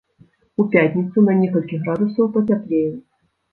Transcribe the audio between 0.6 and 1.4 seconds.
У пятніцу на